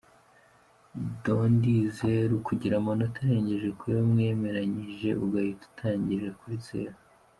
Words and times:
Dondi 1.23 1.73
zeru: 1.97 2.35
kugira 2.47 2.73
amanota 2.77 3.17
arengeje 3.23 3.69
kuyo 3.79 3.99
mwemeranyije 4.11 5.09
ugahita 5.23 5.63
utangirira 5.69 6.31
kuri 6.39 6.57
zeru. 6.67 6.97